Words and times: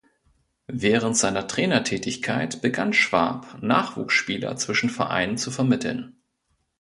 Während 0.65 1.15
seiner 1.15 1.45
Trainertätigkeit 1.47 2.59
begann 2.63 2.91
Schwab, 2.91 3.61
Nachwuchsspieler 3.61 4.55
zwischen 4.57 4.89
Vereinen 4.89 5.37
zu 5.37 5.51
vermitteln. 5.51 6.17